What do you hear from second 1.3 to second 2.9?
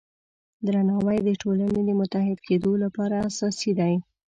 ټولنې د متحد کیدو